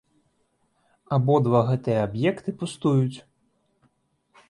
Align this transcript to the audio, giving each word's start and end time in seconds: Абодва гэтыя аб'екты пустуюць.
Абодва 1.17 1.61
гэтыя 1.69 1.99
аб'екты 2.07 2.49
пустуюць. 2.65 3.17